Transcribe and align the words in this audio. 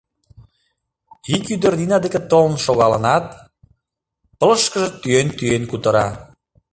Ик 1.35 1.43
ӱдыр 1.53 1.73
Нина 1.79 1.97
деке 2.03 2.19
толын 2.31 2.57
шогалынат, 2.65 3.25
пылышышкыже 4.39 4.89
тӱен-тӱен 5.01 5.63
кутыра: 5.71 6.07